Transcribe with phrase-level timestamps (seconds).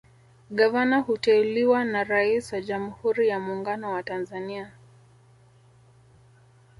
[0.51, 4.71] Gavana huteuliwa na Rais wa Jamhuri ya Mungano wa Tanzania